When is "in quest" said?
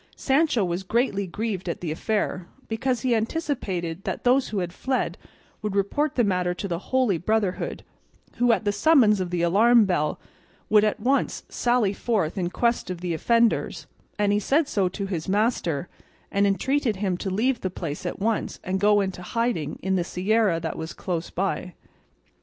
12.35-12.89